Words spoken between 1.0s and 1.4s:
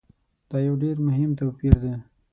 مهم